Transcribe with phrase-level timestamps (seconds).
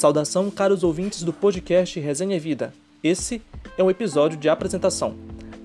[0.00, 2.72] Saudação, caros ouvintes do podcast Resenha Vida.
[3.04, 3.42] Esse
[3.76, 5.14] é um episódio de apresentação.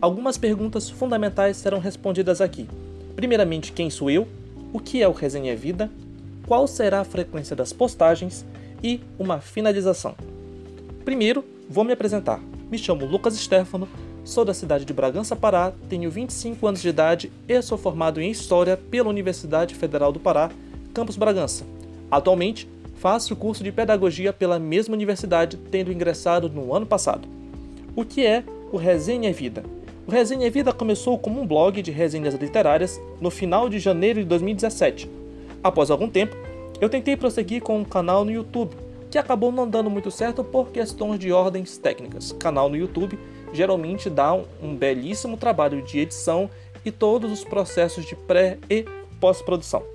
[0.01, 2.67] Algumas perguntas fundamentais serão respondidas aqui.
[3.15, 4.27] Primeiramente, quem sou eu?
[4.73, 5.89] O que é o Resenha Vida?
[6.45, 8.45] Qual será a frequência das postagens?
[8.83, 10.15] E uma finalização.
[11.05, 12.41] Primeiro, vou me apresentar.
[12.69, 13.87] Me chamo Lucas Stefano,
[14.25, 18.31] sou da cidade de Bragança, Pará, tenho 25 anos de idade e sou formado em
[18.31, 20.51] História pela Universidade Federal do Pará,
[20.93, 21.63] campus Bragança.
[22.11, 27.27] Atualmente, faço o curso de Pedagogia pela mesma universidade, tendo ingressado no ano passado.
[27.95, 29.63] O que é o Resenha Vida?
[30.07, 34.25] O Resenha Vida começou como um blog de resenhas literárias no final de janeiro de
[34.25, 35.09] 2017.
[35.63, 36.35] Após algum tempo,
[36.79, 38.75] eu tentei prosseguir com um canal no YouTube,
[39.09, 42.33] que acabou não dando muito certo por questões de ordens técnicas.
[42.33, 43.17] Canal no YouTube
[43.53, 46.49] geralmente dá um, belíssimo trabalho de edição
[46.83, 48.85] e todos os processos de pré e
[49.19, 49.94] pós-produção.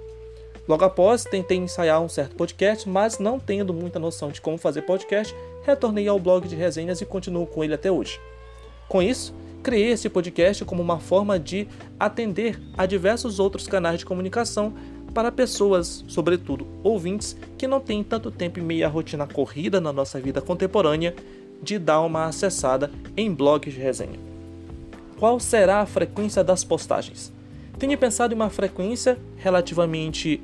[0.70, 4.82] Logo após, tentei ensaiar um certo podcast, mas não tendo muita noção de como fazer
[4.82, 8.20] podcast, retornei ao blog de resenhas e continuo com ele até hoje.
[8.88, 11.66] Com isso, criei esse podcast como uma forma de
[11.98, 14.72] atender a diversos outros canais de comunicação
[15.12, 20.20] para pessoas, sobretudo ouvintes, que não têm tanto tempo e meia rotina corrida na nossa
[20.20, 21.16] vida contemporânea
[21.60, 24.20] de dar uma acessada em blogs de resenha.
[25.18, 27.32] Qual será a frequência das postagens?
[27.76, 30.40] Tenho pensado em uma frequência relativamente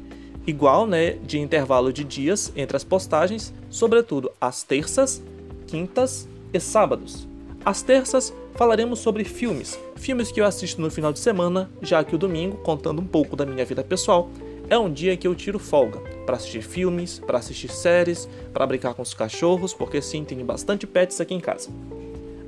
[0.47, 5.23] igual, né, de intervalo de dias entre as postagens, sobretudo às terças,
[5.67, 7.27] quintas e sábados.
[7.65, 12.15] Às terças falaremos sobre filmes, filmes que eu assisto no final de semana, já que
[12.15, 14.31] o domingo, contando um pouco da minha vida pessoal,
[14.69, 18.95] é um dia que eu tiro folga para assistir filmes, para assistir séries, para brincar
[18.95, 21.71] com os cachorros, porque sim, tenho bastante pets aqui em casa.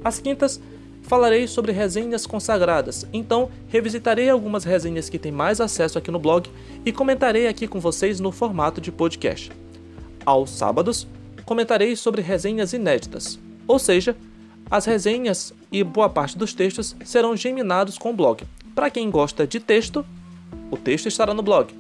[0.03, 0.61] Às quintas,
[1.03, 6.51] falarei sobre resenhas consagradas, então revisitarei algumas resenhas que têm mais acesso aqui no blog
[6.85, 9.51] e comentarei aqui com vocês no formato de podcast.
[10.25, 11.07] Aos sábados,
[11.45, 14.17] comentarei sobre resenhas inéditas, ou seja,
[14.70, 18.45] as resenhas e boa parte dos textos serão geminados com o blog.
[18.75, 20.05] Para quem gosta de texto,
[20.70, 21.73] o texto estará no blog.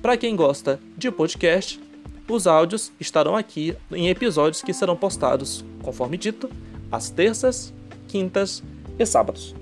[0.00, 1.80] Para quem gosta de podcast,
[2.28, 6.48] os áudios estarão aqui em episódios que serão postados, conforme dito,
[6.90, 7.72] às terças,
[8.06, 8.62] quintas
[8.98, 9.54] e sábados.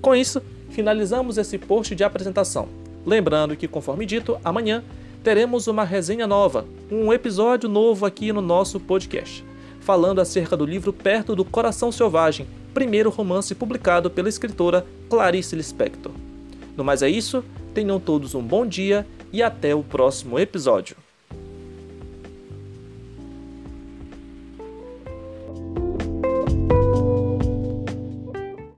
[0.00, 2.68] Com isso, finalizamos esse post de apresentação.
[3.04, 4.82] Lembrando que, conforme dito, amanhã
[5.22, 9.44] teremos uma resenha nova, um episódio novo aqui no nosso podcast,
[9.80, 16.12] falando acerca do livro Perto do Coração Selvagem, primeiro romance publicado pela escritora Clarice Lispector.
[16.76, 20.96] No mais é isso, tenham todos um bom dia e até o próximo episódio.